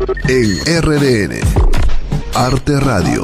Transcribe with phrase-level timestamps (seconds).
[0.00, 1.40] En RDN.
[2.34, 3.22] Arte Radio.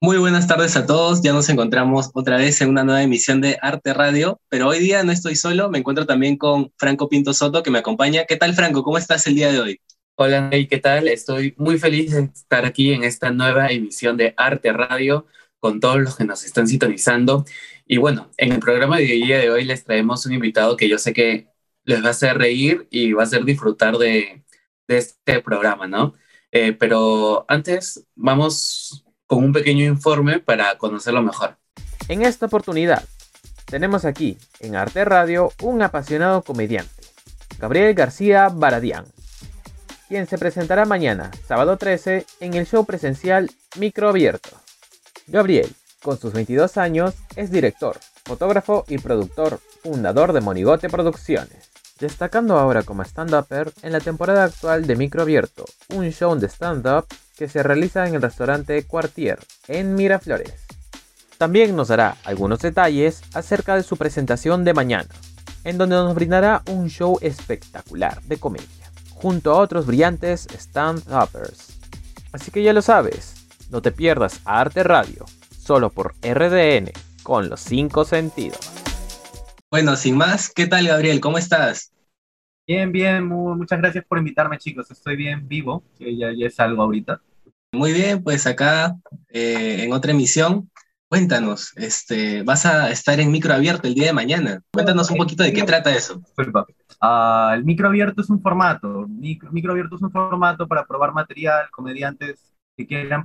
[0.00, 3.56] Muy buenas tardes a todos, ya nos encontramos otra vez en una nueva emisión de
[3.62, 7.62] Arte Radio, pero hoy día no estoy solo, me encuentro también con Franco Pinto Soto
[7.62, 8.24] que me acompaña.
[8.24, 8.82] ¿Qué tal Franco?
[8.82, 9.80] ¿Cómo estás el día de hoy?
[10.16, 11.06] Hola, Ney, ¿qué tal?
[11.06, 15.26] Estoy muy feliz de estar aquí en esta nueva emisión de Arte Radio
[15.60, 17.44] con todos los que nos están sintonizando.
[17.86, 20.98] Y bueno, en el programa de día de hoy les traemos un invitado que yo
[20.98, 21.47] sé que
[21.88, 24.44] les va a hacer reír y va a hacer disfrutar de,
[24.88, 26.12] este programa, ¿no?
[26.52, 31.56] Eh, pero antes vamos con un pequeño informe para conocerlo mejor.
[32.08, 33.04] En esta oportunidad,
[33.64, 37.02] tenemos aquí en Arte Radio un apasionado comediante,
[37.58, 39.06] Gabriel García Baradián,
[40.08, 44.50] quien se presentará mañana, sábado 13, en el show presencial Micro Abierto.
[45.26, 45.70] Gabriel,
[46.02, 51.67] con sus 22 años, es director, fotógrafo y productor, fundador de Monigote Producciones.
[52.00, 57.06] Destacando ahora como stand-upper en la temporada actual de Micro Abierto, un show de stand-up
[57.36, 60.54] que se realiza en el restaurante Quartier, en Miraflores.
[61.38, 65.08] También nos dará algunos detalles acerca de su presentación de mañana,
[65.64, 71.78] en donde nos brindará un show espectacular de comedia, junto a otros brillantes stand-uppers.
[72.32, 73.34] Así que ya lo sabes,
[73.70, 75.24] no te pierdas a Arte Radio,
[75.60, 76.92] solo por RDN,
[77.24, 78.87] con los cinco sentidos.
[79.70, 81.20] Bueno, sin más, ¿qué tal Gabriel?
[81.20, 81.92] ¿Cómo estás?
[82.66, 86.82] Bien, bien, muchas gracias por invitarme chicos, estoy bien vivo, que ya, ya es algo
[86.82, 87.20] ahorita.
[87.72, 88.96] Muy bien, pues acá
[89.28, 90.70] eh, en otra emisión,
[91.10, 94.62] cuéntanos, este, vas a estar en micro abierto el día de mañana.
[94.72, 96.22] Cuéntanos un poquito de qué trata eso.
[97.02, 101.12] Uh, el micro abierto es un formato, micro, micro, abierto es un formato para probar
[101.12, 103.22] material, comediantes que quieran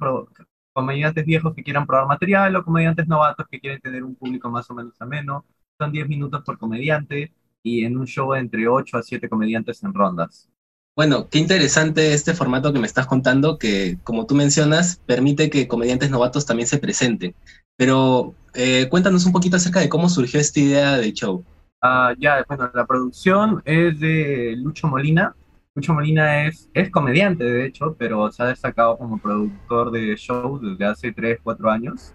[0.73, 4.69] comediantes viejos que quieran probar material o comediantes novatos que quieren tener un público más
[4.69, 5.45] o menos ameno.
[5.79, 7.31] Son 10 minutos por comediante
[7.63, 10.49] y en un show entre 8 a 7 comediantes en rondas.
[10.95, 15.67] Bueno, qué interesante este formato que me estás contando, que como tú mencionas, permite que
[15.67, 17.33] comediantes novatos también se presenten.
[17.75, 21.43] Pero eh, cuéntanos un poquito acerca de cómo surgió esta idea de show.
[21.81, 25.35] Uh, ya, bueno, la producción es de Lucho Molina.
[25.73, 30.61] Lucho Molina es, es comediante, de hecho, pero se ha destacado como productor de shows
[30.61, 32.13] desde hace 3, 4 años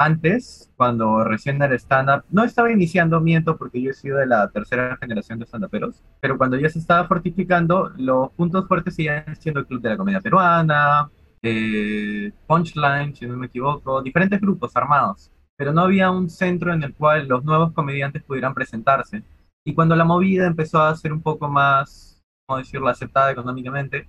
[0.00, 4.48] antes, cuando recién era stand-up, no estaba iniciando, miento, porque yo he sido de la
[4.50, 9.60] tercera generación de stand-uperos, pero cuando ya se estaba fortificando, los puntos fuertes siguen siendo
[9.60, 11.10] el Club de la Comedia Peruana,
[11.42, 16.82] eh, Punchline, si no me equivoco, diferentes grupos armados, pero no había un centro en
[16.82, 19.22] el cual los nuevos comediantes pudieran presentarse.
[19.66, 24.08] Y cuando la movida empezó a ser un poco más, ¿cómo decirlo?, aceptada económicamente,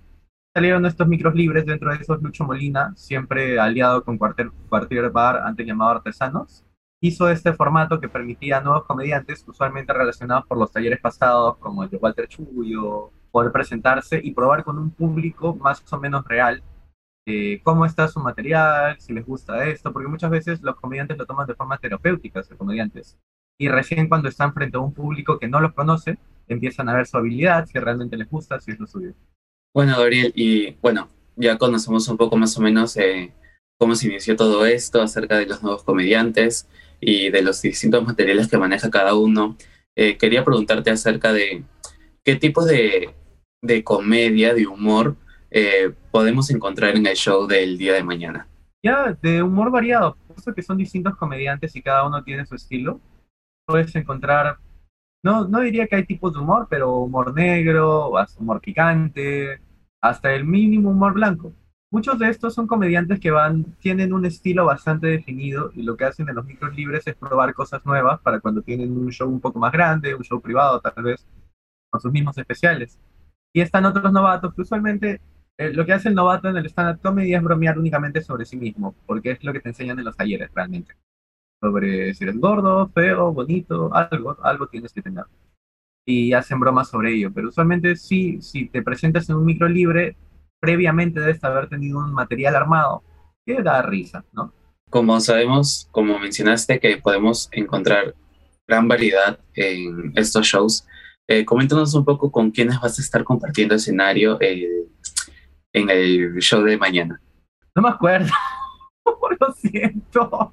[0.54, 5.66] salieron estos micros libres dentro de esos Lucho Molina, siempre aliado con Cuartier, Bar, antes
[5.66, 6.64] llamado Artesanos,
[7.00, 11.82] hizo este formato que permitía a nuevos comediantes, usualmente relacionados por los talleres pasados, como
[11.82, 16.62] el de Walter Chuyo, poder presentarse y probar con un público más o menos real
[17.24, 21.24] eh, cómo está su material, si les gusta esto, porque muchas veces los comediantes lo
[21.24, 23.16] toman de forma terapéutica, los comediantes.
[23.58, 27.06] Y recién cuando están frente a un público que no los conoce, empiezan a ver
[27.06, 29.14] su habilidad, si realmente les gusta, si es lo suyo.
[29.74, 33.32] Bueno, Gabriel, y bueno, ya conocemos un poco más o menos eh,
[33.78, 36.68] cómo se inició todo esto, acerca de los nuevos comediantes
[37.00, 39.56] y de los distintos materiales que maneja cada uno.
[39.96, 41.64] Eh, quería preguntarte acerca de
[42.22, 43.14] qué tipos de,
[43.62, 45.16] de comedia, de humor,
[45.50, 48.48] eh, podemos encontrar en el show del día de mañana.
[48.82, 53.00] Ya, de humor variado, puesto que son distintos comediantes y cada uno tiene su estilo.
[53.66, 54.58] Puedes encontrar
[55.22, 59.60] no, no diría que hay tipos de humor, pero humor negro, humor picante,
[60.00, 61.52] hasta el mínimo humor blanco.
[61.92, 66.06] Muchos de estos son comediantes que van, tienen un estilo bastante definido y lo que
[66.06, 69.40] hacen en los micros libres es probar cosas nuevas para cuando tienen un show un
[69.40, 71.26] poco más grande, un show privado tal vez,
[71.90, 72.98] con sus mismos especiales.
[73.52, 75.20] Y están otros novatos que usualmente
[75.58, 78.56] eh, lo que hace el novato en el stand-up comedy es bromear únicamente sobre sí
[78.56, 80.94] mismo, porque es lo que te enseñan en los talleres realmente
[81.62, 85.24] sobre si eres gordo, feo, bonito, algo, algo tienes que tener.
[86.04, 90.16] Y hacen bromas sobre ello, pero usualmente sí, si te presentas en un micro libre,
[90.60, 93.04] previamente debes haber tenido un material armado
[93.46, 94.52] que da risa, ¿no?
[94.90, 98.14] Como sabemos, como mencionaste, que podemos encontrar
[98.66, 100.86] gran variedad en estos shows,
[101.28, 104.88] eh, coméntanos un poco con quiénes vas a estar compartiendo escenario eh,
[105.72, 107.20] en el show de mañana.
[107.74, 108.32] No me acuerdo,
[109.40, 110.52] lo siento.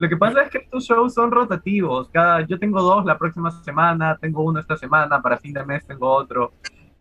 [0.00, 2.08] Lo que pasa es que estos shows son rotativos.
[2.10, 5.84] Cada, yo tengo dos la próxima semana, tengo uno esta semana, para fin de mes
[5.86, 6.52] tengo otro.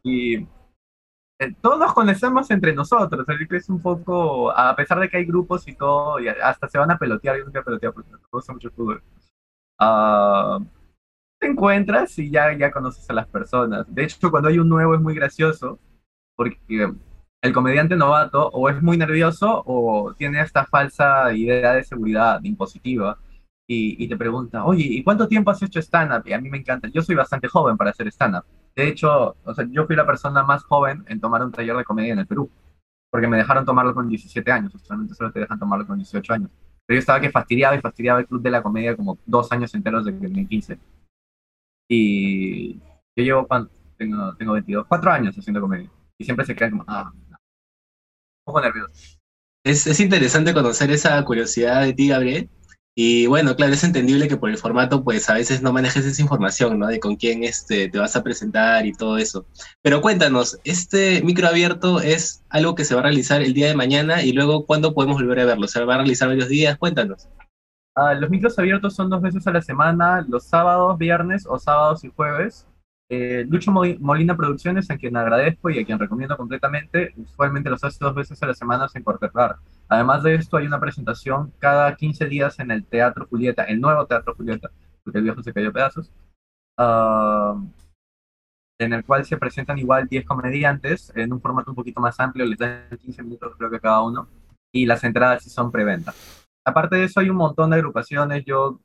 [0.01, 0.37] Y
[1.39, 3.27] eh, todos nos conocemos entre nosotros.
[3.29, 6.67] Así que es un poco, a pesar de que hay grupos y todo, y hasta
[6.67, 7.37] se van a pelotear.
[7.37, 9.03] Yo nunca he porque me gusta mucho fútbol.
[9.79, 10.65] Uh,
[11.39, 13.85] te encuentras y ya, ya conoces a las personas.
[13.93, 15.79] De hecho, cuando hay un nuevo es muy gracioso
[16.35, 16.59] porque
[17.41, 23.17] el comediante novato o es muy nervioso o tiene esta falsa idea de seguridad impositiva
[23.67, 26.23] y, y te pregunta, oye, ¿y cuánto tiempo has hecho stand-up?
[26.25, 28.45] Y a mí me encanta, yo soy bastante joven para hacer stand-up.
[28.75, 31.83] De hecho, o sea, yo fui la persona más joven en tomar un taller de
[31.83, 32.49] comedia en el Perú,
[33.11, 36.51] porque me dejaron tomarlo con 17 años, usualmente solo te dejan tomarlo con 18 años.
[36.85, 39.73] Pero yo estaba que fastidiaba y fastidiaba el club de la comedia como dos años
[39.73, 40.79] enteros de que me 15.
[41.89, 42.75] Y
[43.15, 43.47] yo llevo,
[43.97, 45.89] tengo, tengo 22, cuatro años haciendo comedia.
[46.17, 47.11] Y siempre se quedan como, ah,
[48.47, 48.91] poco nervioso.
[49.63, 52.49] Es, es interesante conocer esa curiosidad de ti, Gabriel,
[52.99, 56.19] y bueno, claro, es entendible que por el formato, pues a veces no manejes esa
[56.19, 56.87] información, ¿no?
[56.87, 59.45] De con quién este, te vas a presentar y todo eso.
[59.83, 63.75] Pero cuéntanos, ¿este micro abierto es algo que se va a realizar el día de
[63.75, 65.67] mañana y luego cuándo podemos volver a verlo?
[65.67, 66.75] ¿Se va a realizar varios días?
[66.79, 67.29] Cuéntanos.
[67.93, 72.03] Ah, los micros abiertos son dos veces a la semana, los sábados, viernes o sábados
[72.03, 72.65] y jueves.
[73.09, 77.97] Eh, Lucho Molina Producciones, a quien agradezco y a quien recomiendo completamente, usualmente los hace
[78.01, 79.57] dos veces a la semana sin cortar.
[79.87, 84.05] Además de esto, hay una presentación cada 15 días en el Teatro Julieta, el nuevo
[84.05, 84.71] Teatro Julieta,
[85.03, 86.11] porque el viejo se cayó a pedazos,
[86.77, 87.55] ah,
[88.79, 92.45] en el cual se presentan igual 10 comediantes en un formato un poquito más amplio,
[92.45, 94.27] les dan 15 minutos creo que cada uno,
[94.71, 96.13] y las entradas sí son preventa.
[96.65, 98.43] Aparte de eso, hay un montón de agrupaciones.
[98.45, 98.81] Yo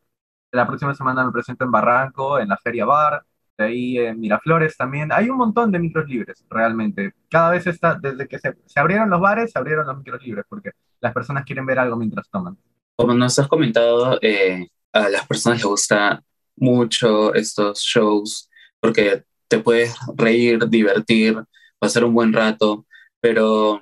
[0.52, 3.24] la próxima semana me presento en Barranco, en la Feria Bar,
[3.62, 5.10] ahí en Miraflores también.
[5.12, 7.12] Hay un montón de micros libres, realmente.
[7.28, 10.72] Cada vez está, desde que se, abrieron los bares, se abrieron los micros libres, porque
[11.00, 12.56] las personas quieren ver algo mientras toman.
[12.96, 16.22] Como nos has comentado, eh, a las personas les gusta
[16.56, 18.48] mucho estos shows
[18.80, 21.42] porque te puedes reír, divertir,
[21.78, 22.86] pasar un buen rato,
[23.20, 23.80] pero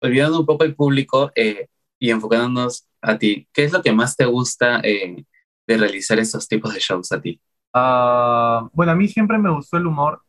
[0.00, 1.66] olvidando un poco el público eh,
[1.98, 5.24] y enfocándonos a ti, ¿qué es lo que más te gusta eh,
[5.66, 7.40] de realizar estos tipos de shows a ti?
[7.72, 10.22] Ah, bueno, a mí siempre me gustó el humor.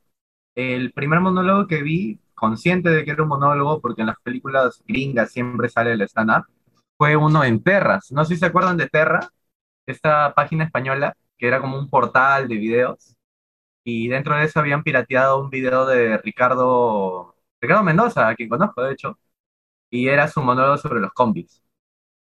[0.55, 4.83] El primer monólogo que vi, consciente de que era un monólogo, porque en las películas
[4.87, 6.45] gringas siempre sale el stand-up,
[6.97, 8.11] fue uno en Terras.
[8.11, 9.21] No sé si se acuerdan de Terra,
[9.87, 13.15] esta página española, que era como un portal de videos.
[13.83, 18.83] Y dentro de eso habían pirateado un video de Ricardo, Ricardo Mendoza, a quien conozco,
[18.83, 19.19] de hecho.
[19.89, 21.63] Y era su monólogo sobre los combis.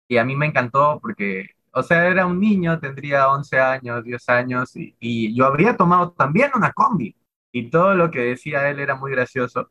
[0.08, 4.30] Y a mí me encantó porque o sea, era un niño, tendría 11 años, 10
[4.30, 7.16] años, y, yo habría tomado también una combi,
[7.52, 9.70] y todo lo que decía él era muy gracioso.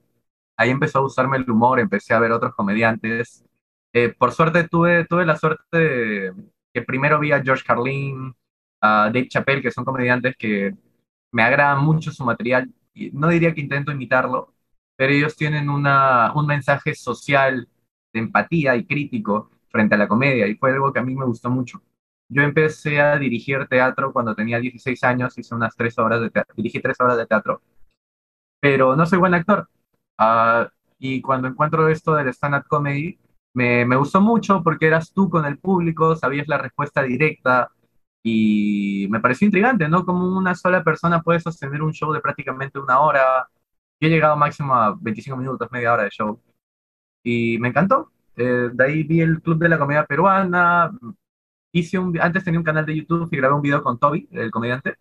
[0.57, 3.45] Ahí empezó a usarme el humor, empecé a ver otros comediantes.
[3.93, 6.35] Eh, por suerte tuve, tuve la suerte de
[6.73, 8.35] que primero vi a George Carlin,
[8.81, 10.75] a Dave Chappelle, que son comediantes que
[11.33, 12.73] me agradan mucho su material.
[12.95, 14.55] Y no diría que intento imitarlo,
[14.97, 17.69] pero ellos tienen una, un mensaje social
[18.13, 21.25] de empatía y crítico frente a la comedia, y fue algo que a mí me
[21.27, 21.83] gustó mucho.
[22.33, 26.55] Yo empecé a dirigir teatro cuando tenía 16 años, hice unas tres horas de teatro,
[26.57, 27.63] dirigí tres horas de teatro,
[28.61, 29.69] pero no soy buen actor.
[30.19, 30.69] Ah,
[30.99, 33.19] y cuando encuentro esto del stand-up comedy,
[33.55, 37.71] me, me, gustó mucho porque eras tú con el público, sabías la respuesta directa
[38.23, 40.05] y me pareció intrigante, ¿no?
[40.07, 43.49] Como una sola persona puede sostener un show de prácticamente una hora.
[44.01, 46.41] Yo he llegado máximo a 25 minutos, media hora de show.
[47.25, 48.13] Y me encantó.
[48.37, 50.91] Eh, de ahí vi el Club de la Comedia Peruana,
[51.73, 54.51] hice un, antes tenía un canal de YouTube y grabé un video con Toby, el
[54.51, 54.97] comediante,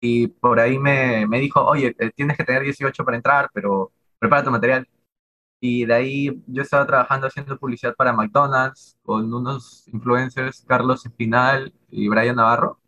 [0.00, 3.92] y por ahí me, me dijo, oye, eh, tienes que tener 18 para entrar, pero
[4.18, 4.88] prepara tu material.
[5.60, 11.74] Y de ahí yo estaba trabajando haciendo publicidad para McDonald's con unos influencers, Carlos Espinal
[11.90, 12.80] y Brian Navarro.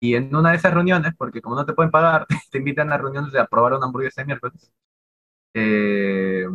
[0.00, 2.98] Y en una de esas reuniones, porque como no te pueden pagar, te invitan a
[2.98, 4.72] reuniones de aprobar una hamburguesa de miércoles.
[5.54, 6.46] Eh,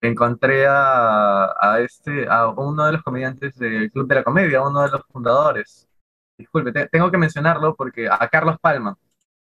[0.00, 4.82] encontré a, a, este, a uno de los comediantes del Club de la Comedia, uno
[4.82, 5.88] de los fundadores.
[6.36, 8.96] Disculpe, tengo que mencionarlo porque a Carlos Palma.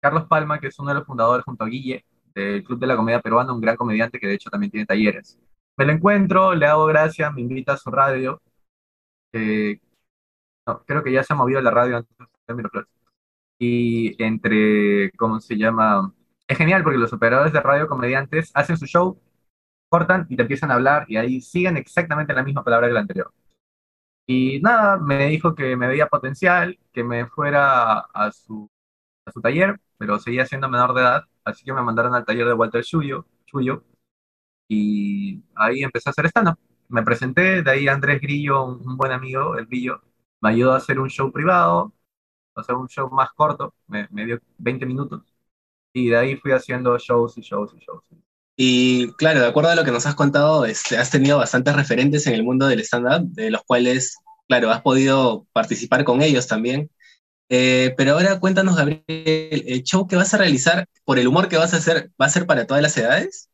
[0.01, 2.95] Carlos Palma, que es uno de los fundadores junto a Guille del Club de la
[2.95, 5.37] Comedia Peruana, un gran comediante que de hecho también tiene talleres.
[5.77, 8.41] Me lo encuentro, le hago gracia, me invita a su radio.
[10.65, 12.15] no, creo que ya se ha movido la radio antes
[12.47, 12.85] de
[13.59, 16.13] Y entre, ¿cómo se llama?
[16.47, 19.19] Es genial porque los operadores de radio comediantes hacen su show
[19.89, 23.01] cortan y te empiezan a hablar y ahí siguen exactamente la misma palabra que la
[23.01, 23.33] anterior.
[24.25, 28.69] Y nada, me dijo que me veía potencial, que me fuera a su,
[29.25, 32.47] a su taller, pero seguía siendo menor de edad, así que me mandaron al taller
[32.47, 33.25] de Walter Chuyo,
[34.67, 36.59] y ahí empecé a hacer stand-up.
[36.89, 40.01] Me presenté, de ahí Andrés Grillo, un, buen amigo, el Grillo,
[40.41, 41.93] me ayudó a hacer un show privado,
[42.55, 45.33] o sea, un show más corto, me, me dio 20 minutos,
[45.93, 48.03] y de ahí fui haciendo shows y shows y shows.
[48.61, 52.27] Y claro, de acuerdo a lo que nos has contado, este, has tenido bastantes referentes
[52.27, 54.17] en el mundo del stand-up, de los cuales,
[54.49, 56.89] claro, has podido participar con ellos también.
[57.47, 61.55] Eh, pero ahora cuéntanos, Gabriel, ¿el show que vas a realizar, por el humor que
[61.55, 63.49] vas a hacer, va a ser para todas las edades?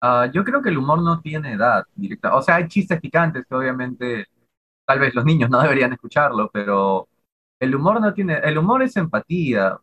[0.00, 2.34] Uh, yo creo que el humor no tiene edad directa.
[2.34, 4.24] O sea, hay chistes picantes que obviamente
[4.86, 7.08] tal vez los niños no deberían escucharlo, pero
[7.60, 9.76] el humor no tiene, el humor es empatía.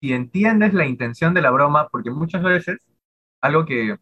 [0.00, 2.78] Si entiendes la intención de la broma, porque muchas veces
[3.40, 3.96] algo que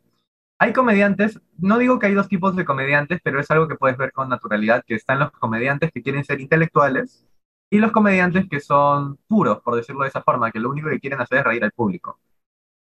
[0.59, 3.97] hay comediantes, no digo que hay dos tipos de comediantes, pero es algo que puedes
[3.99, 7.27] ver con naturalidad, que están los comediantes que quieren ser intelectuales
[7.71, 11.01] y los comediantes que son puros, por decirlo de esa forma, que lo único que
[11.01, 12.21] quieren hacer es reír al público.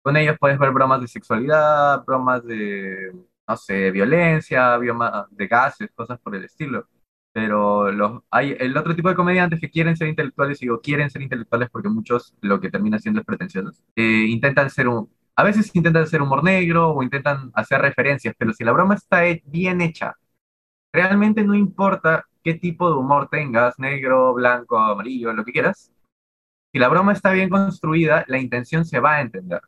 [0.01, 3.13] Con ellos puedes ver bromas de sexualidad, bromas de,
[3.47, 4.79] no sé, violencia,
[5.31, 6.87] de gases, cosas por el estilo.
[7.33, 11.09] Pero los, hay el otro tipo de comediantes que quieren ser intelectuales, y digo quieren
[11.09, 15.43] ser intelectuales porque muchos lo que termina siendo es pretenciosos, eh, intentan ser un, a
[15.43, 19.81] veces intentan hacer humor negro o intentan hacer referencias, pero si la broma está bien
[19.81, 20.15] hecha,
[20.93, 25.91] realmente no importa qué tipo de humor tengas, negro, blanco, amarillo, lo que quieras,
[26.73, 29.61] si la broma está bien construida, la intención se va a entender.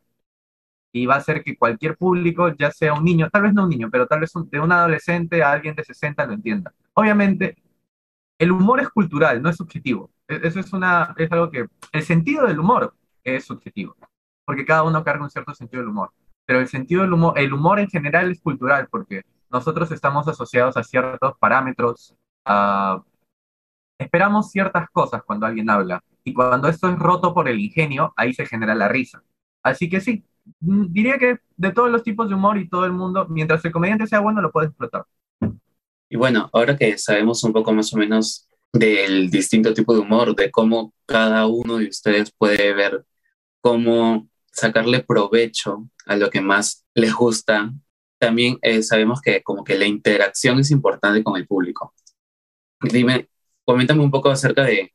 [0.93, 3.70] Y va a hacer que cualquier público, ya sea un niño, tal vez no un
[3.70, 6.74] niño, pero tal vez de un adolescente a alguien de 60 lo entienda.
[6.93, 7.58] Obviamente,
[8.38, 10.12] el humor es cultural, no es subjetivo.
[10.27, 11.67] E-, eso es, una, es algo que...
[11.91, 13.96] El sentido del humor es subjetivo
[14.45, 16.12] porque cada uno carga un cierto sentido del humor.
[16.45, 20.75] Pero el sentido del humor, el humor en general es cultural, porque nosotros estamos asociados
[20.77, 22.15] a ciertos parámetros,
[23.97, 28.33] esperamos ciertas cosas cuando alguien habla, y cuando esto es roto por el ingenio, ahí
[28.33, 29.23] se genera la risa.
[29.62, 30.23] Así que sí,
[30.59, 33.71] mm, diría que de todos los tipos de humor y todo el mundo, mientras el
[33.71, 35.05] comediante sea bueno, lo puede explotar.
[36.09, 40.35] Y bueno, ahora que sabemos un poco más o menos del distinto tipo de humor,
[40.35, 43.05] de cómo cada uno de ustedes puede ver
[43.62, 47.74] cómo sacarle provecho a lo que más les gusta.
[48.19, 51.93] También eh, sabemos que como que la interacción es importante con el público.
[52.81, 53.29] Dime,
[53.65, 54.93] coméntame un poco acerca de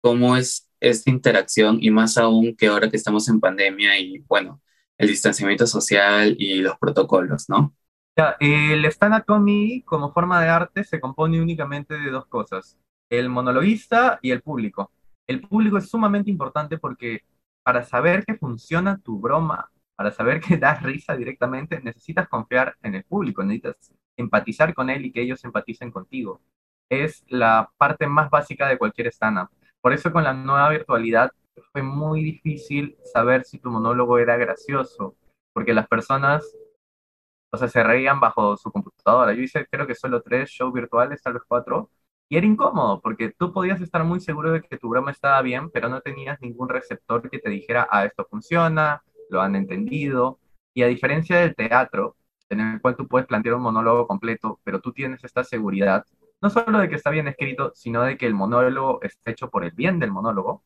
[0.00, 4.62] cómo es esta interacción y más aún que ahora que estamos en pandemia y bueno,
[4.96, 7.74] el distanciamiento social y los protocolos, ¿no?
[8.16, 8.86] Ya, el
[9.26, 14.42] comedy como forma de arte se compone únicamente de dos cosas, el monologuista y el
[14.42, 14.92] público.
[15.26, 17.22] El público es sumamente importante porque
[17.62, 22.94] para saber que funciona tu broma, para saber que das risa directamente, necesitas confiar en
[22.94, 26.40] el público, necesitas empatizar con él y que ellos empaticen contigo.
[26.88, 29.50] Es la parte más básica de cualquier stand-up.
[29.80, 31.32] Por eso con la nueva virtualidad
[31.72, 35.16] fue muy difícil saber si tu monólogo era gracioso,
[35.52, 36.44] porque las personas,
[37.52, 39.32] o sea, se reían bajo su computadora.
[39.34, 41.90] Yo hice creo que solo tres shows virtuales, tal vez cuatro,
[42.30, 45.70] y era incómodo porque tú podías estar muy seguro de que tu broma estaba bien,
[45.70, 50.40] pero no tenías ningún receptor que te dijera, ah, esto funciona, lo han entendido.
[50.74, 52.16] Y a diferencia del teatro,
[52.48, 56.06] en el cual tú puedes plantear un monólogo completo, pero tú tienes esta seguridad,
[56.40, 59.64] no solo de que está bien escrito, sino de que el monólogo está hecho por
[59.64, 60.64] el bien del monólogo,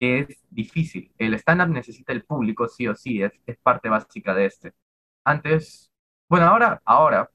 [0.00, 1.12] es difícil.
[1.18, 4.72] El stand-up necesita el público sí o sí, es, es parte básica de este.
[5.24, 5.90] Antes,
[6.28, 7.30] bueno, ahora, ahora,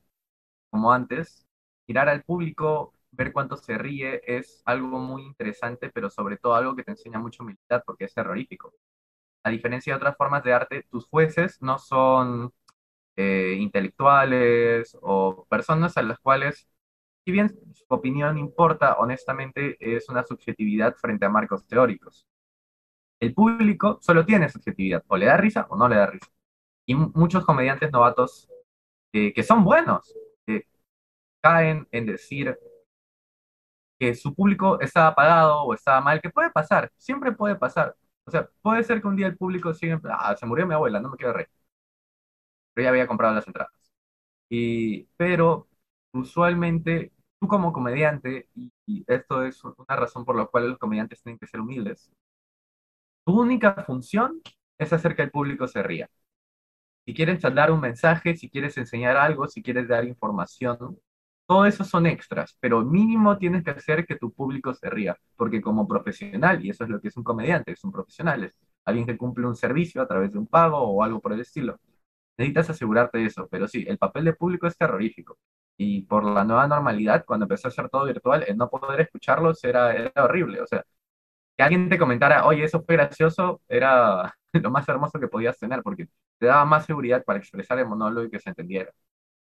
[0.72, 1.48] como antes,
[1.88, 6.76] mirar al público ver cuánto se ríe es algo muy interesante, pero sobre todo algo
[6.76, 8.74] que te enseña mucho humildad porque es terrorífico.
[9.44, 12.54] A diferencia de otras formas de arte, tus jueces no son
[13.16, 16.68] eh, intelectuales o personas a las cuales,
[17.26, 22.28] si bien su opinión importa, honestamente es una subjetividad frente a marcos teóricos.
[23.20, 26.28] El público solo tiene subjetividad, o le da risa o no le da risa.
[26.86, 28.50] Y muchos comediantes novatos
[29.14, 30.14] eh, que son buenos,
[31.42, 32.58] caen en decir
[34.00, 37.96] que su público estaba apagado o estaba mal, que puede pasar, siempre puede pasar.
[38.26, 41.00] O sea, puede ser que un día el público siga, ah, se murió mi abuela,
[41.00, 41.50] no me quiero reír.
[42.74, 43.72] Pero ya había comprado las entradas.
[44.50, 45.70] Y, pero
[46.14, 51.22] usualmente tú como comediante, y, y esto es una razón por la cual los comediantes
[51.24, 52.12] tienen que ser humildes,
[53.26, 54.42] tu única función
[54.80, 56.10] es hacer que el público se ría.
[57.06, 61.00] Si quieres dar un mensaje, si quieres enseñar algo, si quieres dar información,
[61.48, 65.62] todo eso son extras, pero mínimo tienes que hacer que tu público se ría, porque
[65.62, 68.54] como profesional, y eso es lo que es un comediante, es un profesional, es
[68.86, 71.80] alguien que cumple un servicio a través de un pago o algo por el estilo.
[72.38, 75.38] Necesitas asegurarte de eso, pero sí, el papel de público es terrorífico.
[75.78, 79.64] Y por la nueva normalidad, cuando empezó a ser todo virtual, el no poder escucharlos
[79.64, 80.62] era, era horrible.
[80.62, 80.84] O sea,
[81.58, 85.82] que alguien te comentara, oye, eso fue gracioso, era lo más hermoso que podías tener,
[85.84, 86.08] porque
[86.40, 88.92] te daba más seguridad para expresar el monólogo y que se entendiera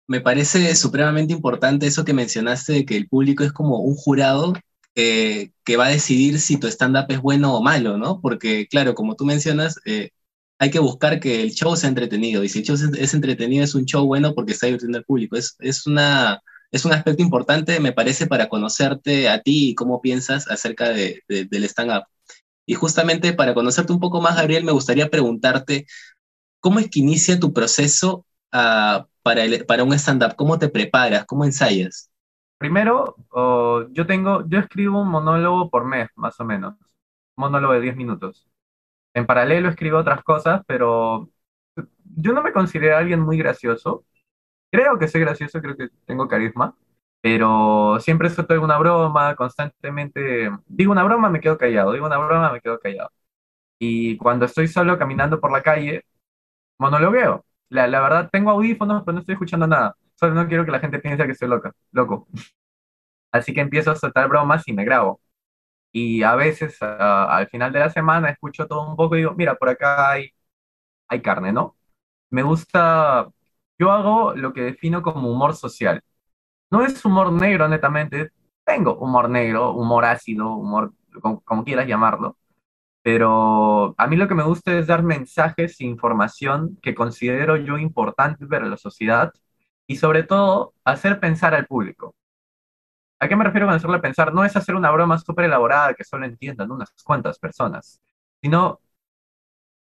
[0.10, 4.54] me parece supremamente importante eso que mencionaste de que el público es como un jurado
[4.96, 8.20] que va a decidir si tu stand-up es bueno o malo, ¿no?
[8.20, 10.10] Porque, claro, como tú mencionas, eh,
[10.58, 12.44] hay que buscar que el show sea entretenido.
[12.44, 15.38] Y si el show es entretenido, es un show bueno porque está divirtiendo al público.
[15.38, 20.01] Es, es, una, es un aspecto importante, me parece, para conocerte a ti y cómo
[20.01, 22.04] piensas acerca de, del stand-up.
[22.66, 25.86] Y justamente para conocerte un poco más, Gabriel, me gustaría preguntarte,
[26.60, 30.36] ¿cómo es que inicia tu proceso uh, para, el, para un stand-up?
[30.36, 31.24] ¿Cómo te preparas?
[31.27, 32.12] ¿Cómo ensayas?
[32.57, 36.74] Primero, oh, yo tengo, yo escribo un monólogo por mes, más o menos.
[37.38, 38.50] Un monólogo de 10 minutos.
[39.13, 41.29] En paralelo escribo otras cosas, pero
[42.15, 44.03] yo no me considero alguien muy gracioso.
[44.71, 46.75] Creo que soy gracioso, creo que tengo carisma,
[47.21, 52.51] pero siempre suelto alguna broma, constantemente digo una broma, me quedo callado, digo una broma,
[52.51, 53.12] me quedo callado.
[53.79, 56.05] Y cuando estoy solo caminando por la calle,
[56.79, 57.45] monologueo.
[57.69, 59.95] La, la verdad, tengo audífonos, pero no estoy escuchando nada.
[60.15, 62.27] Solo no quiero que la gente piense que estoy loca, loco.
[63.31, 65.21] Así que empiezo a soltar bromas y me grabo.
[65.93, 69.55] Y a veces, al final de la semana, escucho todo un poco y digo, mira,
[69.55, 70.31] por acá hay,
[71.09, 71.77] hay carne, ¿no?
[72.31, 73.27] Me gusta,
[73.79, 76.01] yo hago lo que defino como humor social.
[76.71, 78.31] No es humor negro, netamente.
[78.65, 82.38] Tengo humor negro, humor ácido, humor, como, como quieras llamarlo.
[83.01, 87.77] Pero a mí lo que me gusta es dar mensajes e información que considero yo
[87.77, 89.32] importantes para la sociedad
[89.88, 92.15] y sobre todo hacer pensar al público.
[93.20, 94.34] ¿A qué me refiero con hacerle pensar?
[94.34, 98.01] No es hacer una broma súper elaborada que solo entiendan unas cuantas personas,
[98.41, 98.79] sino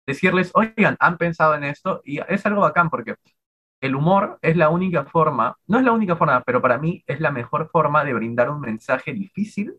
[0.06, 3.16] decirles, oigan, han pensado en esto y es algo bacán porque
[3.80, 7.20] el humor es la única forma, no es la única forma, pero para mí es
[7.20, 9.74] la mejor forma de brindar un mensaje difícil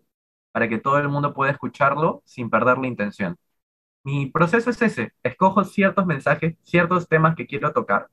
[0.51, 3.38] para que todo el mundo pueda escucharlo sin perder la intención.
[4.04, 8.10] Mi proceso es ese, escojo ciertos mensajes, ciertos temas que quiero tocar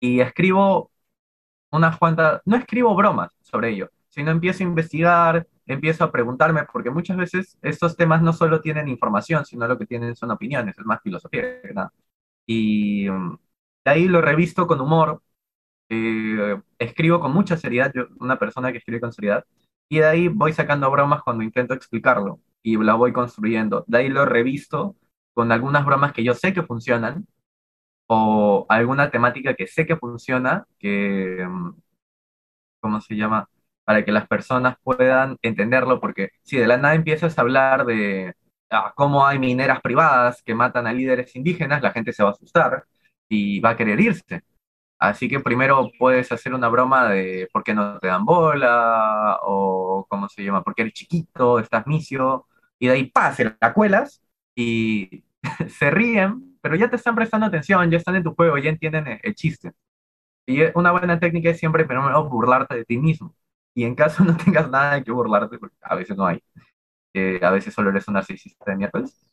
[0.00, 0.90] y escribo
[1.70, 6.90] unas cuantas, no escribo bromas sobre ello, sino empiezo a investigar, empiezo a preguntarme, porque
[6.90, 10.86] muchas veces estos temas no solo tienen información, sino lo que tienen son opiniones, es
[10.86, 11.92] más filosofía que nada.
[12.46, 13.36] Y um,
[13.84, 15.22] de ahí lo revisto con humor,
[15.90, 19.44] eh, escribo con mucha seriedad, yo una persona que escribe con seriedad,
[19.88, 23.84] y de ahí voy sacando bromas cuando intento explicarlo y la voy construyendo.
[23.88, 24.96] De ahí lo revisto
[25.34, 27.26] con algunas bromas que yo sé que funcionan
[28.06, 31.74] o alguna temática que sé que funciona, que, um,
[32.80, 33.48] ¿cómo se llama?
[33.84, 38.34] Para que las personas puedan entenderlo, porque si de la nada empiezas a hablar de
[38.70, 42.32] ah, cómo hay mineras privadas que matan a líderes indígenas, la gente se va a
[42.32, 42.84] asustar
[43.28, 44.42] y va a querer irse.
[44.98, 50.06] Así que primero puedes hacer una broma de por qué no te dan bola, o
[50.08, 52.46] cómo se llama, porque eres chiquito, estás misio,
[52.78, 54.22] y de ahí pase, la cuelas
[54.54, 55.24] y
[55.68, 59.20] se ríen, pero ya te están prestando atención, ya están en tu juego, ya entienden
[59.22, 59.72] el, chiste.
[60.46, 63.34] Y una buena técnica es siempre primero burlarte de ti mismo.
[63.74, 66.42] Y en caso no tengas nada de que burlarte, porque a veces no hay,
[67.14, 69.24] eh, a veces solo eres un narcisista de miércoles,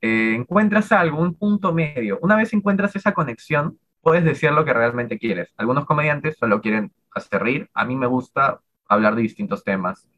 [0.00, 2.18] eh, encuentras algún punto medio.
[2.22, 5.52] Una vez encuentras esa conexión, puedes decir lo que realmente quieres.
[5.56, 7.70] Algunos comediantes solo quieren hacer reír.
[7.74, 10.08] A mí me gusta hablar de distintos temas,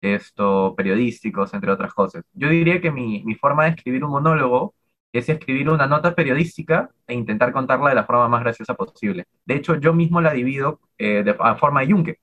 [0.00, 2.24] esto, periodísticos, entre otras cosas.
[2.32, 4.74] Yo diría que mi, mi forma de escribir un monólogo
[5.12, 9.26] es escribir una nota periodística e intentar contarla de la forma más graciosa posible.
[9.44, 12.20] De hecho, yo mismo la divido eh, de a forma de yunque,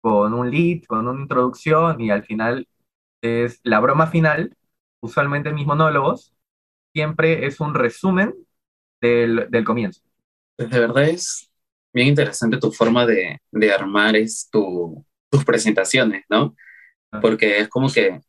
[0.00, 2.68] con un lead, con una introducción y al final
[3.22, 4.56] es la broma final,
[5.00, 6.34] usualmente mis monólogos,
[6.92, 8.34] siempre es un resumen
[9.00, 10.02] del, del comienzo.
[10.56, 11.50] Pues de verdad es
[11.92, 16.54] bien interesante tu forma de, de armar es tu, tus presentaciones, ¿no?
[17.22, 18.20] Porque es como que,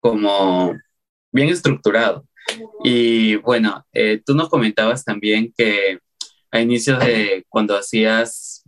[0.00, 0.74] como
[1.32, 2.26] bien estructurado.
[2.84, 5.98] Y bueno, eh, tú nos comentabas también que
[6.50, 8.64] a inicios de cuando hacías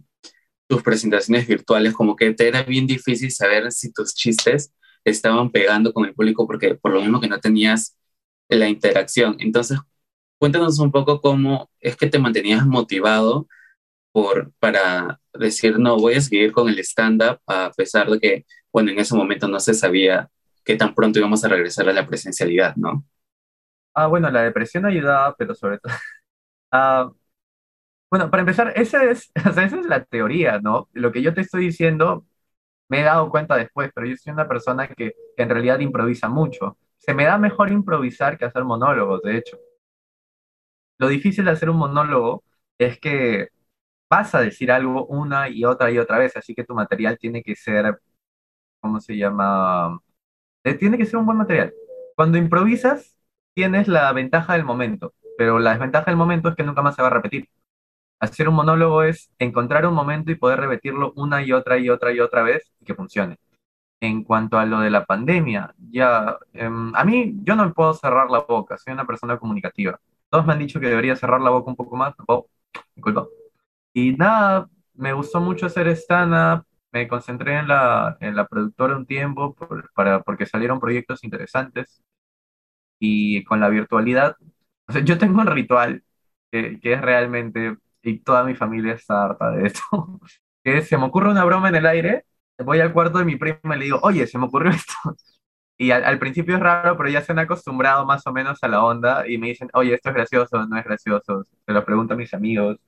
[0.69, 4.73] tus presentaciones virtuales, como que te era bien difícil saber si tus chistes
[5.05, 7.97] estaban pegando con el público porque por lo mismo que no tenías
[8.49, 9.37] la interacción.
[9.41, 9.79] Entonces,
[10.45, 13.49] cuéntanos un poco cómo es que te mantenías motivado
[14.13, 18.91] por, para decir, no, voy a seguir con el stand-up a pesar de que, bueno,
[18.91, 20.29] en ese momento no se sabía
[20.63, 23.07] que tan pronto íbamos a regresar a la presencialidad, ¿no?
[23.95, 25.95] Ah, bueno, la depresión ayudaba, pero sobre todo...
[26.73, 27.11] ah,
[28.11, 30.91] bueno, para empezar, esa es, esa es la teoría, ¿no?
[30.93, 32.27] Lo que yo te estoy diciendo
[32.91, 36.29] me he dado cuenta después, pero yo soy una persona que, que en realidad improvisa
[36.29, 36.77] mucho.
[36.99, 39.57] Se me da mejor improvisar que hacer monólogos, de hecho.
[40.99, 42.45] Lo difícil de hacer un monólogo
[42.79, 43.49] es que
[44.11, 47.43] vas a decir algo una y otra y otra vez, así que tu material tiene
[47.43, 48.01] que ser,
[48.81, 50.01] ¿cómo se llama?
[50.65, 51.75] Eh, tiene que ser un buen material.
[52.17, 53.17] Cuando improvisas,
[53.55, 57.03] tienes la ventaja del momento, pero la desventaja del momento es que nunca más se
[57.03, 57.49] va a repetir.
[58.21, 62.13] Hacer un monólogo es encontrar un momento y poder repetirlo una y otra y otra
[62.13, 63.39] y otra vez y que funcione.
[64.01, 67.95] En cuanto a lo de la pandemia, ya, em, a mí yo no me puedo
[67.95, 70.01] cerrar la boca, soy una persona comunicativa.
[70.35, 72.49] Todos me han dicho que debería cerrar la boca un poco más, oh,
[72.97, 73.29] disculpa.
[73.95, 79.07] Y nada, me gustó mucho hacer stand-up, me concentré en la, en la productora un
[79.07, 79.57] tiempo
[79.95, 82.03] para, porque salieron proyectos interesantes.
[82.99, 84.37] Y con la virtualidad,
[84.89, 86.03] o sea, yo tengo un ritual
[86.51, 89.83] que, que es realmente, y toda mi familia está harta de esto,
[90.65, 92.25] que es, se me ocurre una broma en el aire,
[92.59, 94.95] voy al cuarto de mi prima y le digo, oye, se me ocurrió esto.
[95.77, 98.69] Y al, al, principio es raro, pero ya se han acostumbrado más o menos a
[98.69, 101.47] la onda y me dicen, oye, esto es gracioso, no es gracioso.
[101.67, 102.79] Se lo pregunto a mis amigos.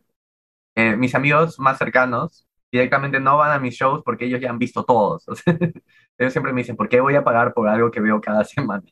[0.76, 4.58] Eh, mis amigos más cercanos directamente no van a mis shows porque ellos ya han
[4.58, 5.24] visto todos.
[6.18, 8.84] Ellos siempre me dicen, ¿por qué voy a pagar por algo que veo cada semana?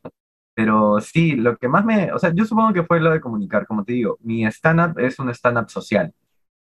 [0.54, 3.66] Pero sí, lo que más me, o sea, yo supongo que fue lo de comunicar,
[3.66, 6.12] como te digo, mi stand-up es un stand-up social.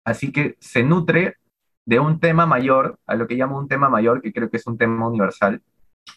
[0.05, 1.37] Así que se nutre
[1.85, 4.67] de un tema mayor, a lo que llamo un tema mayor, que creo que es
[4.67, 5.61] un tema universal.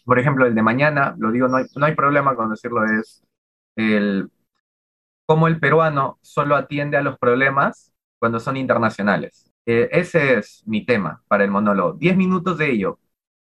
[0.05, 3.23] Por ejemplo, el de mañana, lo digo, no hay, no hay problema con decirlo, es
[3.77, 4.31] el
[5.27, 9.51] cómo el peruano solo atiende a los problemas cuando son internacionales.
[9.67, 11.93] Eh, ese es mi tema para el monólogo.
[11.95, 12.99] Diez minutos de ello.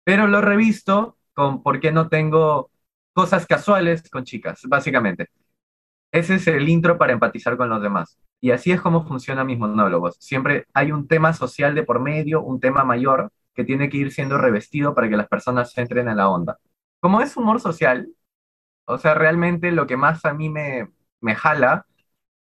[0.04, 2.70] Pero lo revisto con por qué no tengo
[3.12, 5.28] cosas casuales con chicas, básicamente.
[6.12, 8.18] Ese es el intro para empatizar con los demás.
[8.40, 10.16] Y así es como funcionan mis monólogos.
[10.20, 14.12] Siempre hay un tema social de por medio, un tema mayor que tiene que ir
[14.12, 16.58] siendo revestido para que las personas entren en la onda.
[17.00, 18.08] Como es humor social,
[18.86, 21.86] o sea, realmente lo que más a mí me, me jala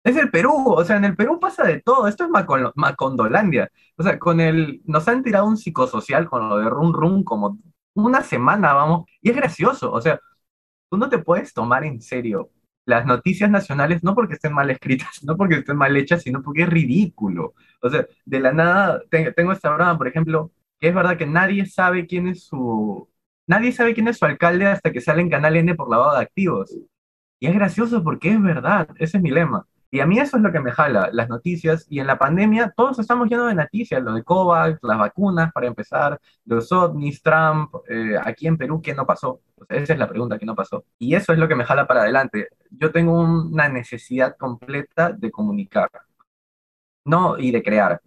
[0.03, 2.29] es el Perú, o sea, en el Perú pasa de todo, esto es
[2.75, 3.69] Macondolandia.
[3.97, 7.59] O sea, con el, nos han tirado un psicosocial con lo de Run Run como
[7.93, 10.19] una semana, vamos, y es gracioso, o sea,
[10.89, 12.51] tú no te puedes tomar en serio
[12.85, 16.63] las noticias nacionales, no porque estén mal escritas, no porque estén mal hechas, sino porque
[16.63, 17.53] es ridículo.
[17.81, 19.01] O sea, de la nada,
[19.35, 23.09] tengo esta broma, por ejemplo, que es verdad que nadie sabe quién es su,
[23.47, 26.23] nadie sabe quién es su alcalde hasta que sale en Canal N por lavado de
[26.23, 26.75] activos.
[27.39, 29.65] Y es gracioso porque es verdad, ese es mi lema.
[29.89, 31.85] Y a mí eso es lo que me jala, las noticias.
[31.89, 35.67] Y en la pandemia todos estamos llenos de noticias, lo de COVAX, las vacunas para
[35.67, 39.41] empezar, los ovnis, Trump, eh, aquí en Perú, ¿qué no pasó?
[39.69, 40.85] esa es la pregunta, ¿qué no pasó?
[40.99, 42.49] Y eso es lo que me jala para adelante.
[42.71, 45.89] Yo tengo una necesidad completa de comunicar,
[47.05, 48.01] no y de crear.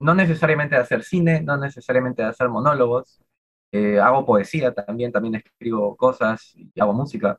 [0.00, 3.20] No necesariamente de hacer cine, no necesariamente de hacer monólogos.
[3.72, 7.38] Eh, hago poesía también, también escribo cosas y hago música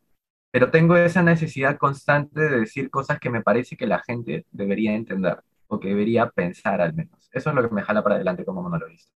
[0.52, 4.94] pero tengo esa necesidad constante de decir cosas que me parece que la gente debería
[4.96, 7.30] entender o que debería pensar al menos.
[7.32, 9.12] Eso es lo que me jala para adelante como monologuista.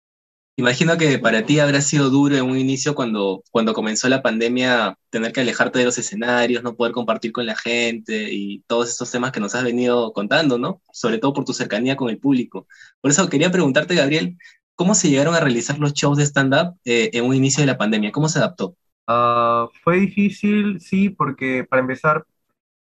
[0.56, 4.96] Imagino que para ti habrá sido duro en un inicio cuando, cuando comenzó la pandemia
[5.10, 9.10] tener que alejarte de los escenarios, no poder compartir con la gente y todos estos
[9.10, 10.80] temas que nos has venido contando, ¿no?
[10.92, 12.68] Sobre todo por tu cercanía con el público.
[13.00, 14.38] Por eso quería preguntarte, Gabriel,
[14.76, 17.78] ¿cómo se llegaron a realizar los shows de stand-up eh, en un inicio de la
[17.78, 18.12] pandemia?
[18.12, 18.76] ¿Cómo se adaptó?
[19.08, 22.24] Uh, fue difícil, sí, porque para empezar,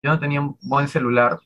[0.04, 1.40] yo no tenía un buen celular,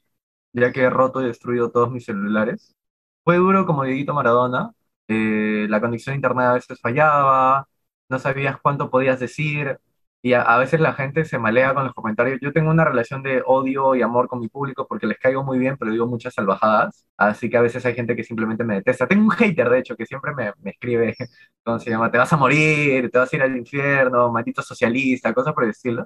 [0.52, 2.76] ya que he roto y destruido todos mis celulares.
[3.24, 4.74] Fue duro como Dieguito Maradona,
[5.10, 7.68] eh, la conexión a internet a veces fallaba,
[8.10, 9.80] no sabías cuánto podías decir,
[10.22, 12.40] y a, veces la gente se malea con los comentarios.
[12.42, 15.58] Yo tengo una relación de odio y amor con mi público porque les caigo muy
[15.58, 17.08] bien, pero digo muchas salvajadas.
[17.16, 19.08] Así que a veces hay gente que simplemente me detesta.
[19.08, 21.16] Tengo un hater, de hecho, que siempre me, me escribe,
[21.64, 22.12] ¿cómo se llama?
[22.12, 25.70] Te vas a morir, te vas a ir al infierno, maldito socialista, cosas por el
[25.72, 26.06] estilo.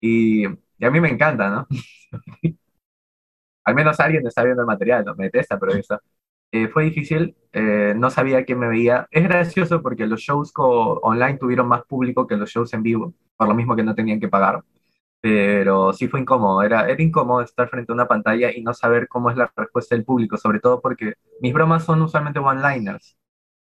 [0.00, 1.66] Y, y a mí me encanta, ¿no?
[3.64, 6.00] Al menos alguien está viendo el material, no me detesta, pero eso.
[6.52, 9.08] Eh, fue difícil, eh, no sabía quién me veía.
[9.10, 13.48] Es gracioso porque los shows online tuvieron más público que los shows en vivo, por
[13.48, 14.62] lo mismo que no tenían que pagar.
[15.20, 19.08] Pero sí fue incómodo, era, era incómodo estar frente a una pantalla y no saber
[19.08, 23.16] cómo es la respuesta del público, sobre todo porque mis bromas son usualmente one-liners,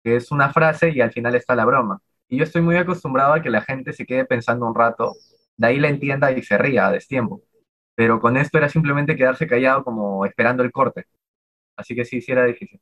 [0.03, 2.01] que es una frase y al final está la broma.
[2.29, 5.15] Y yo estoy muy acostumbrado a que la gente se quede pensando un rato,
[5.57, 7.41] de ahí la entienda y se ría a destiempo.
[7.95, 11.05] Pero con esto era simplemente quedarse callado como esperando el corte.
[11.79, 12.79] Así que sí, sí era difícil.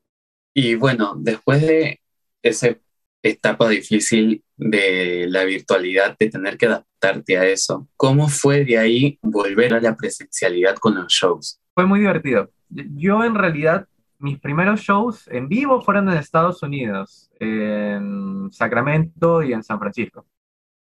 [0.53, 2.01] Y bueno, después de
[2.41, 2.75] esa
[3.21, 9.19] etapa difícil de la virtualidad, de tener que adaptarte a eso, ¿cómo fue de ahí
[9.21, 11.59] volver a la presencialidad con los shows?
[11.75, 12.49] Fue muy divertido.
[12.69, 19.53] Yo en realidad, mis primeros shows en vivo fueron en Estados Unidos, en Sacramento y
[19.53, 20.25] en San Francisco.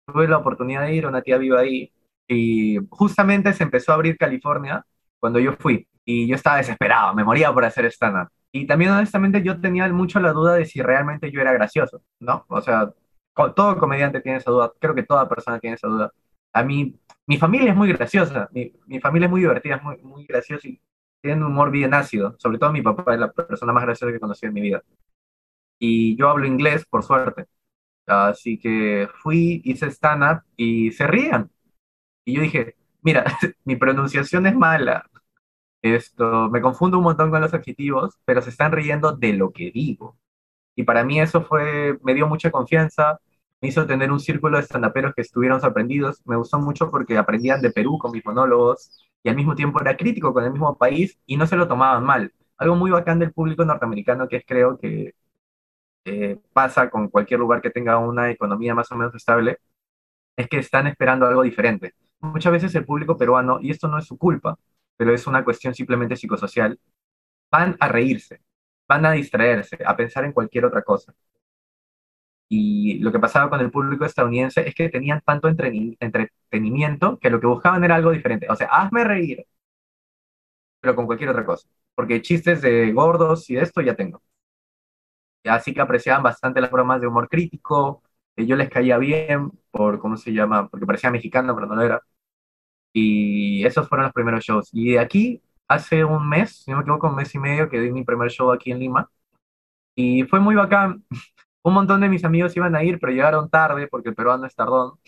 [0.04, 1.92] Tuve la oportunidad de ir, una tía viva ahí,
[2.26, 4.84] y justamente se empezó a abrir California
[5.20, 8.28] cuando yo fui y yo estaba desesperado, me moría por hacer stand-up.
[8.52, 12.44] Y también honestamente yo tenía mucho la duda de si realmente yo era gracioso, ¿no?
[12.48, 12.92] O sea,
[13.54, 16.12] todo comediante tiene esa duda, creo que toda persona tiene esa duda.
[16.52, 19.96] A mí, mi familia es muy graciosa, mi, mi familia es muy divertida, es muy,
[20.02, 20.80] muy graciosa y
[21.22, 24.16] tiene un humor bien ácido, sobre todo mi papá es la persona más graciosa que
[24.16, 24.82] he conocido en mi vida.
[25.78, 27.46] Y yo hablo inglés, por suerte.
[28.06, 31.50] Así que fui, hice stand-up y se rían.
[32.26, 33.24] Y yo dije, mira,
[33.64, 35.09] mi pronunciación es mala,
[35.82, 39.70] esto, me confundo un montón con los adjetivos, pero se están riendo de lo que
[39.70, 40.18] digo.
[40.76, 43.20] Y para mí eso fue, me dio mucha confianza.
[43.60, 46.22] me hizo tener un círculo de estandaperos que estuvieron sorprendidos.
[46.26, 49.96] Me gustó mucho porque aprendían de Perú con mis monólogos y al mismo tiempo era
[49.96, 52.32] crítico con el mismo país y no se lo tomaban mal.
[52.58, 55.14] Algo muy bacán del público norteamericano que es creo que
[56.04, 59.58] eh, pasa con cualquier lugar que tenga una economía más o menos estable,
[60.36, 61.94] es que están esperando algo diferente.
[62.20, 64.58] Muchas veces el público peruano, y esto no es su culpa,
[65.00, 66.78] pero es una cuestión simplemente psicosocial,
[67.50, 68.42] van a reírse,
[68.88, 71.14] van a distraerse, a pensar en cualquier otra cosa.
[72.48, 77.40] Y lo que pasaba con el público estadounidense es que tenían tanto entretenimiento que lo
[77.40, 78.46] que buscaban era algo diferente.
[78.50, 79.46] O sea, hazme reír,
[80.80, 81.68] pero con cualquier otra cosa.
[81.94, 84.22] Porque chistes de gordos y esto ya tengo.
[85.44, 88.02] Así que apreciaban bastante las bromas de humor crítico.
[88.36, 90.68] Que yo les caía bien por, ¿cómo se llama?
[90.68, 92.02] Porque parecía mexicano, pero no lo era.
[92.92, 94.70] Y esos fueron los primeros shows.
[94.72, 97.80] Y de aquí, hace un mes, si no me equivoco, un mes y medio, que
[97.80, 99.10] di mi primer show aquí en Lima.
[99.94, 101.04] Y fue muy bacán
[101.62, 104.54] un montón de mis amigos iban a ir, pero llegaron tarde porque el peruano es
[104.54, 104.98] tardón.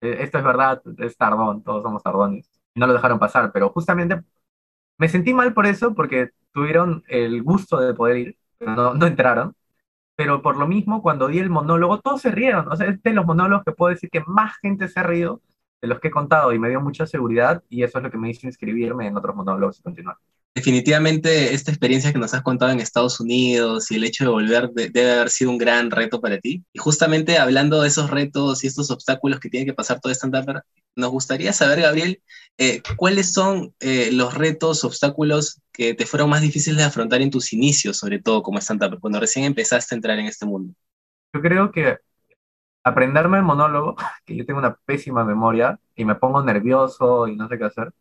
[0.00, 2.50] Eh, esto es verdad, es tardón, todos somos tardones.
[2.74, 4.22] No lo dejaron pasar, pero justamente
[4.98, 9.06] me sentí mal por eso, porque tuvieron el gusto de poder ir, pero no, no
[9.06, 9.54] entraron.
[10.16, 12.68] Pero por lo mismo, cuando di el monólogo, todos se rieron.
[12.72, 15.42] O sea, es de los monólogos que puedo decir que más gente se ha reído
[15.80, 18.18] de los que he contado y me dio mucha seguridad y eso es lo que
[18.18, 20.16] me hizo inscribirme en otros monólogos y continuar
[20.58, 24.70] definitivamente esta experiencia que nos has contado en Estados Unidos y el hecho de volver
[24.72, 26.64] debe haber sido un gran reto para ti.
[26.72, 30.62] Y justamente hablando de esos retos y estos obstáculos que tiene que pasar todo stand-up,
[30.96, 32.20] nos gustaría saber, Gabriel,
[32.58, 37.30] eh, cuáles son eh, los retos, obstáculos que te fueron más difíciles de afrontar en
[37.30, 40.74] tus inicios, sobre todo como stand-up, cuando recién empezaste a entrar en este mundo.
[41.32, 41.98] Yo creo que
[42.84, 47.48] aprenderme el monólogo, que yo tengo una pésima memoria y me pongo nervioso y no
[47.48, 47.92] sé qué hacer.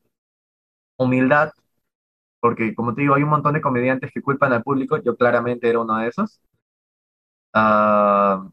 [0.97, 1.53] Humildad,
[2.39, 5.69] porque como te digo, hay un montón de comediantes que culpan al público, yo claramente
[5.69, 6.41] era uno de esos.
[7.53, 8.47] Ah,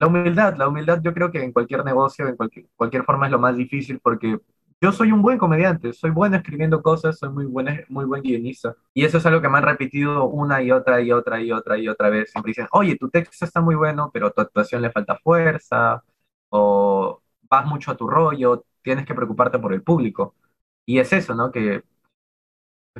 [0.00, 3.32] la humildad, la humildad yo creo que en cualquier negocio, en cualquier, cualquier forma es
[3.32, 4.38] lo más difícil porque
[4.80, 8.76] yo soy un buen comediante, soy bueno escribiendo cosas, soy muy, buena, muy buen guionista.
[8.94, 11.78] Y eso es algo que me han repetido una y otra y otra y otra
[11.78, 12.30] y otra vez.
[12.30, 16.02] Siempre dicen, oye, tu texto está muy bueno, pero tu actuación le falta fuerza,
[16.50, 20.34] o vas mucho a tu rollo, tienes que preocuparte por el público.
[20.86, 21.50] Y es eso, ¿no?
[21.52, 21.82] Que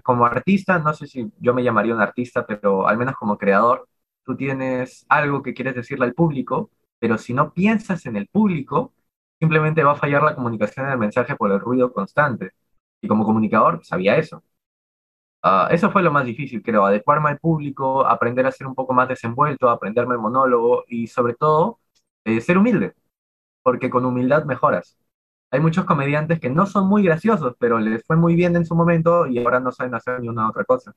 [0.03, 3.89] como artista, no sé si yo me llamaría un artista, pero al menos como creador,
[4.25, 8.93] tú tienes algo que quieres decirle al público, pero si no piensas en el público,
[9.41, 12.53] simplemente va a fallar la comunicación del mensaje por el ruido constante.
[13.01, 14.43] Y como comunicador sabía eso.
[15.43, 18.93] Ah, eso fue lo más difícil, creo, adecuarme al público, aprender a ser un poco
[18.93, 21.79] más desenvuelto, aprenderme el monólogo y sobre todo
[22.25, 22.95] eh, ser humilde,
[23.63, 24.99] porque con humildad mejoras
[25.51, 28.75] hay muchos comediantes que no son muy graciosos, pero les fue muy bien en su
[28.77, 30.95] momento y ahora no saben hacer ni una otra cosa.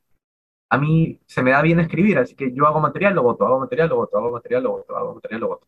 [0.70, 3.60] A mí se me da bien escribir, así que yo hago material, lo voto, hago
[3.62, 5.68] material, lo voto, hago material, lo voto, hago material, lo voto.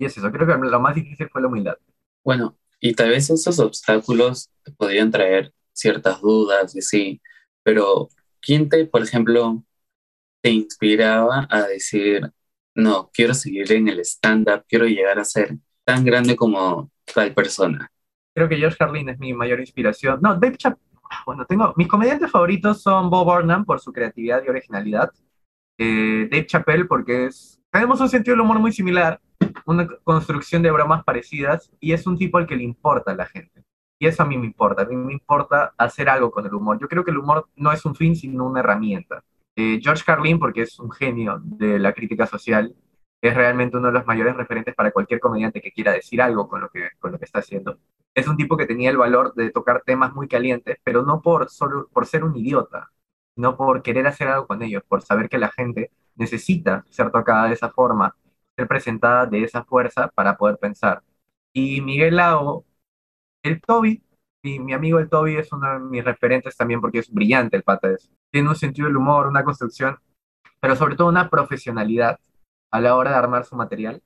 [0.00, 1.76] Y es eso, creo que lo más difícil fue la humildad.
[2.24, 7.20] Bueno, y tal vez esos obstáculos te podrían traer ciertas dudas y sí,
[7.62, 8.08] pero
[8.40, 9.62] ¿quién te, por ejemplo,
[10.40, 12.32] te inspiraba a decir,
[12.74, 17.92] no, quiero seguir en el stand-up, quiero llegar a ser tan grande como tal persona?
[18.34, 20.18] Creo que George Carlin es mi mayor inspiración.
[20.22, 20.80] No, Dave Chappelle.
[21.26, 21.74] Bueno, tengo.
[21.76, 25.10] Mis comediantes favoritos son Bob Burnham por su creatividad y originalidad.
[25.76, 27.60] Eh, Dave Chappelle porque es.
[27.70, 29.20] Tenemos un sentido del humor muy similar,
[29.70, 33.26] una construcción de bromas parecidas y es un tipo al que le importa a la
[33.26, 33.64] gente.
[33.98, 34.82] Y eso a mí me importa.
[34.82, 36.78] A mí me importa hacer algo con el humor.
[36.80, 39.22] Yo creo que el humor no es un fin, sino una herramienta.
[39.56, 42.74] Eh, George Carlin porque es un genio de la crítica social
[43.20, 46.62] es realmente uno de los mayores referentes para cualquier comediante que quiera decir algo con
[46.62, 47.78] lo que, con lo que está haciendo.
[48.14, 51.50] Es un tipo que tenía el valor de tocar temas muy calientes, pero no por,
[51.50, 52.90] solo, por ser un idiota,
[53.34, 57.48] sino por querer hacer algo con ellos, por saber que la gente necesita ser tocada
[57.48, 58.16] de esa forma,
[58.66, 61.02] presentada de esa fuerza para poder pensar.
[61.52, 62.64] Y Miguel Lago,
[63.42, 64.02] el Toby,
[64.42, 67.62] y mi amigo el Toby es uno de mis referentes también porque es brillante el
[67.62, 67.90] pata.
[68.30, 69.98] Tiene un sentido del humor, una construcción,
[70.60, 72.20] pero sobre todo una profesionalidad
[72.70, 74.02] a la hora de armar su material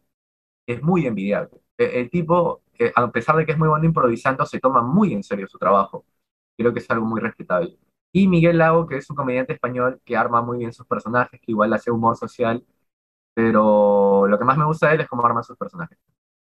[0.66, 1.60] es muy envidiable.
[1.78, 5.12] E, el, tipo, eh, a pesar de que es muy bueno improvisando, se toma muy
[5.12, 6.04] en serio su trabajo.
[6.56, 7.78] Creo que es algo muy respetable.
[8.12, 11.52] Y Miguel Lago, que es un comediante español que arma muy bien sus personajes, que
[11.52, 12.64] igual hace humor social,
[13.34, 15.98] pero lo que más me gusta de él es cómo arma sus personajes.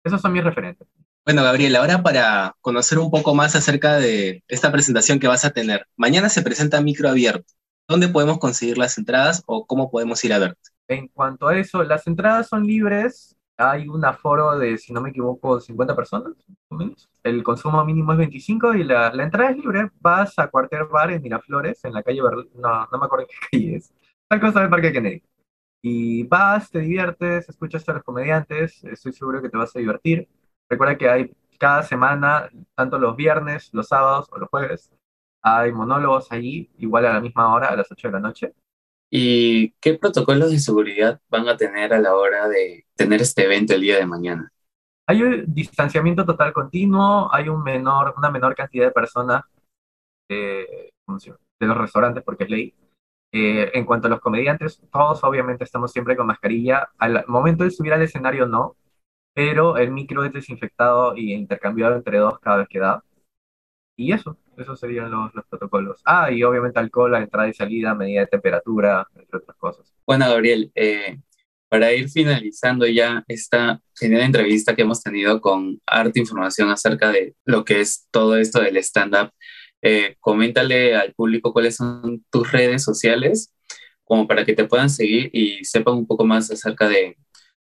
[0.04, 0.86] Esos son mis referentes.
[1.24, 5.50] Bueno, Gabriel, ahora para conocer un poco más acerca de esta presentación que vas a
[5.50, 5.86] tener.
[5.96, 7.50] Mañana se presenta Micro Abierto.
[7.88, 10.60] ¿Dónde podemos conseguir las entradas o cómo podemos ir a verte?
[10.88, 13.34] En cuanto a eso, las entradas son libres.
[13.56, 16.32] Hay un aforo de, si no me equivoco, 50 personas,
[16.68, 17.08] menos.
[17.22, 19.90] El consumo mínimo es 25 y la, la, entrada es libre.
[20.00, 22.50] Vas a cualquier bar en Miraflores, en la calle Berlín.
[22.56, 23.94] No, no me acuerdo qué calle es.
[24.28, 25.22] Tal cosa del Parque Kennedy.
[25.86, 30.26] Y vas, te diviertes, escuchas a los comediantes, estoy seguro que te vas a divertir.
[30.66, 34.90] Recuerda que hay cada semana, tanto los viernes, los sábados o los jueves,
[35.42, 38.54] hay monólogos allí, igual a la misma hora, a las 8 de la noche.
[39.10, 43.74] ¿Y qué protocolos de seguridad van a tener a la hora de tener este evento
[43.74, 44.50] el día de mañana?
[45.06, 49.42] Hay un distanciamiento total continuo, hay un menor, una menor cantidad de personas
[50.30, 50.92] eh,
[51.60, 52.74] de los restaurantes, porque es ley.
[53.36, 56.90] Eh, en cuanto a los comediantes, todos obviamente estamos siempre con mascarilla.
[56.98, 58.76] Al momento de subir al escenario no,
[59.32, 63.02] pero el micro es desinfectado y intercambiado entre dos cada vez que da.
[63.96, 66.00] Y eso, esos serían los, los, protocolos.
[66.04, 69.92] Ah, y obviamente alcohol a entrada y salida, medida de temperatura, entre otras cosas.
[70.06, 71.18] Bueno, Gabriel, eh,
[71.68, 77.34] para ir finalizando ya esta genial entrevista que hemos tenido con Arte Información acerca de
[77.44, 79.32] lo que es todo esto del stand-up,
[79.84, 83.54] eh, coméntale al público cuáles son tus redes sociales,
[84.02, 87.16] como para que te puedan seguir y sepan un poco más acerca de,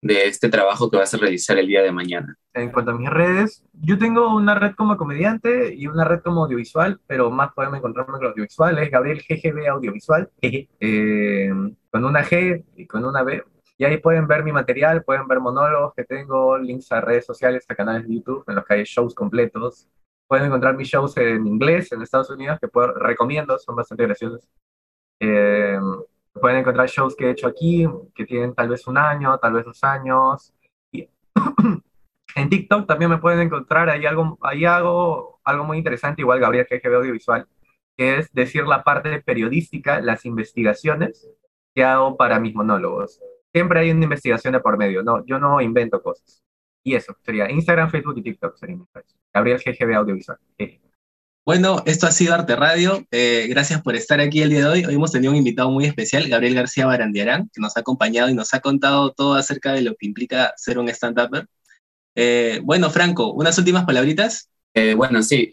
[0.03, 2.37] de este trabajo que vas a realizar el día de mañana?
[2.55, 6.45] En cuanto a mis redes, yo tengo una red como comediante y una red como
[6.45, 11.51] audiovisual, pero más podemos encontrarme con audiovisual, es Gabriel GGB Audiovisual, eh,
[11.91, 13.43] con una G y con una B.
[13.79, 17.67] Y ahí pueden ver mi material, pueden ver monólogos que tengo, links a redes sociales,
[17.69, 19.87] a canales de YouTube en los que hay shows completos.
[20.27, 24.49] Pueden encontrar mis shows en inglés en Estados Unidos, que puedo, recomiendo, son bastante graciosos.
[25.21, 25.79] Eh,
[26.41, 29.65] Pueden encontrar shows que he hecho aquí, que tienen tal vez un año, tal vez
[29.65, 30.53] dos años.
[30.93, 31.09] Y
[32.37, 36.67] en TikTok también me pueden encontrar, ahí, algo, ahí hago algo muy interesante, igual Gabriel
[36.69, 37.47] GGB Audiovisual,
[37.97, 41.31] que es decir la parte periodística, las investigaciones
[41.75, 43.21] que hago para mis monólogos.
[43.53, 46.43] Siempre hay una investigación de por medio, no, yo no invento cosas.
[46.87, 48.57] Y eso, sería Instagram, Facebook y TikTok.
[48.57, 48.77] Sería
[49.35, 50.39] Gabriel GGB Audiovisual.
[51.45, 53.05] Bueno, esto ha sido Arte Radio.
[53.11, 54.85] Eh, gracias por estar aquí el día de hoy.
[54.85, 58.35] Hoy hemos tenido un invitado muy especial, Gabriel García Barandiarán, que nos ha acompañado y
[58.35, 61.49] nos ha contado todo acerca de lo que implica ser un stand-upper.
[62.15, 64.49] Eh, bueno, Franco, unas últimas palabritas.
[64.73, 65.51] Eh, bueno, sí,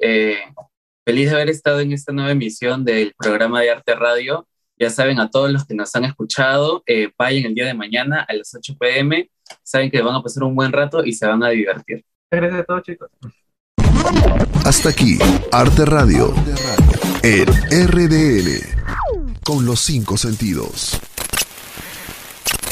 [1.03, 4.47] feliz de haber estado en esta nueva emisión del programa de Arte Radio.
[4.77, 6.83] Ya saben, a todos los que nos han escuchado,
[7.17, 9.31] vayan el día de mañana a las 8 pm.
[9.63, 12.05] Saben que van a pasar un buen rato y se van a divertir.
[12.31, 13.09] Gracias a todos, chicos.
[14.65, 15.17] Hasta aquí,
[15.51, 16.33] Arte Radio,
[17.21, 17.47] en
[17.87, 20.99] RDN, con los cinco sentidos.